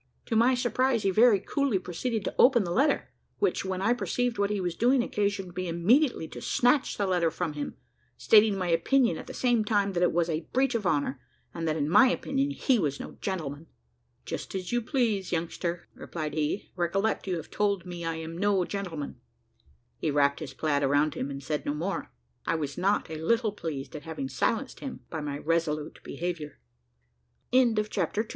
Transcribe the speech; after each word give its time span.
To 0.25 0.35
my 0.35 0.55
surprise 0.55 1.03
he 1.03 1.11
very 1.11 1.39
coolly 1.39 1.77
proceeded 1.77 2.25
to 2.25 2.33
open 2.39 2.63
the 2.63 2.71
letter, 2.71 3.09
which, 3.37 3.63
when 3.63 3.83
I 3.83 3.93
perceived 3.93 4.39
what 4.39 4.49
he 4.49 4.59
was 4.59 4.73
doing, 4.73 5.03
occasioned 5.03 5.55
me 5.55 5.67
immediately 5.67 6.27
to 6.29 6.41
snatch 6.41 6.97
the 6.97 7.05
letter 7.05 7.29
from 7.29 7.53
him, 7.53 7.75
stating 8.17 8.57
my 8.57 8.69
opinion 8.69 9.17
at 9.17 9.27
the 9.27 9.33
same 9.35 9.63
time 9.63 9.93
that 9.93 10.01
it 10.01 10.11
was 10.11 10.27
a 10.27 10.47
breach 10.53 10.73
of 10.73 10.87
honour, 10.87 11.21
and 11.53 11.67
that 11.67 11.75
in 11.75 11.87
my 11.87 12.07
opinion 12.07 12.49
he 12.49 12.79
was 12.79 12.99
no 12.99 13.11
gentleman. 13.21 13.67
"Just 14.25 14.55
as 14.55 14.71
you 14.71 14.81
please, 14.81 15.31
youngster," 15.31 15.87
replied 15.93 16.33
he. 16.33 16.71
"Recollect, 16.75 17.27
you 17.27 17.37
have 17.37 17.51
told 17.51 17.85
me 17.85 18.03
I 18.03 18.15
am 18.15 18.35
no 18.35 18.65
gentleman." 18.65 19.17
He 19.99 20.09
wrapped 20.09 20.39
his 20.39 20.55
plaid 20.55 20.81
around 20.81 21.13
him, 21.13 21.29
and 21.29 21.43
said 21.43 21.63
no 21.63 21.75
more; 21.75 21.99
and 21.99 22.07
I 22.47 22.55
was 22.55 22.75
not 22.75 23.11
a 23.11 23.21
little 23.23 23.51
pleased 23.51 23.95
at 23.95 24.01
having 24.05 24.29
silenced 24.29 24.79
him 24.79 25.01
by 25.11 25.21
my 25.21 25.37
resolute 25.37 25.99
behaviour. 26.03 26.59
CHAPTER 27.53 28.23
THREE. 28.23 28.29